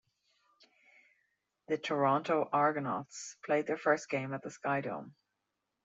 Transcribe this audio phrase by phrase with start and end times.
[1.67, 5.11] The Toronto Argonauts played their first game at the SkyDome.